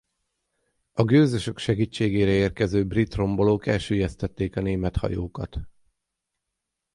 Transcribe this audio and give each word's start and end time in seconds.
A 0.93 1.03
gőzösök 1.03 1.57
segítségére 1.57 2.29
érkező 2.31 2.83
brit 2.85 3.15
rombolók 3.15 3.67
elsüllyesztették 3.67 4.55
a 4.57 4.61
német 4.61 4.95
hajókat. 4.95 5.59